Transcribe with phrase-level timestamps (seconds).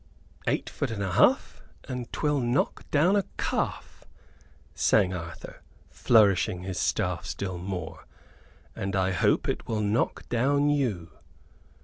[0.47, 4.03] "Eight foot and a half, and 'twill knock down a calf,"
[4.73, 8.07] sang Arthur, flourishing his staff still more,
[8.75, 11.11] "and I hope it will knock down you."